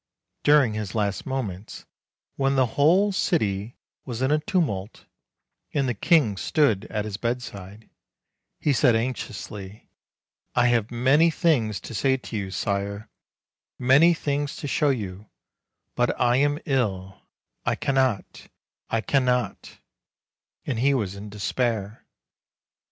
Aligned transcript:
During 0.43 0.73
his 0.73 0.95
last 0.95 1.27
moments, 1.27 1.85
when 2.35 2.55
the 2.55 2.65
whole 2.73 3.11
city 3.11 3.77
was 4.03 4.23
in 4.23 4.31
a 4.31 4.39
tumult, 4.39 5.05
and 5.75 5.87
the 5.87 5.93
king 5.93 6.37
stood 6.37 6.85
at 6.85 7.05
his 7.05 7.17
bedside, 7.17 7.87
he 8.59 8.73
said 8.73 8.95
anxiously, 8.95 9.91
"I 10.55 10.69
have 10.69 10.89
many 10.89 11.29
things 11.29 11.79
to 11.81 11.93
say 11.93 12.17
to 12.17 12.35
you, 12.35 12.49
Sire, 12.49 13.11
many 13.77 14.15
things 14.15 14.55
to 14.55 14.67
show 14.67 14.89
you; 14.89 15.29
but 15.93 16.19
I 16.19 16.37
am 16.37 16.57
ill; 16.65 17.21
I 17.63 17.75
cannot, 17.75 18.47
I 18.89 19.01
cannot;" 19.01 19.77
and 20.65 20.79
he 20.79 20.95
was 20.95 21.13
in 21.15 21.29
despair. 21.29 22.07